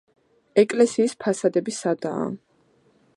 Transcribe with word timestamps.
ეკლესიის 0.61 1.13
ფასადები 1.25 1.77
სადაა. 1.81 2.25